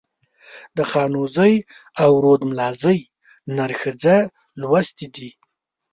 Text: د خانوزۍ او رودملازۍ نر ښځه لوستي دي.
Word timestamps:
د 0.77 0.79
خانوزۍ 0.91 1.53
او 2.03 2.11
رودملازۍ 2.25 2.99
نر 3.55 3.71
ښځه 3.81 4.15
لوستي 4.61 5.07
دي. 5.15 5.29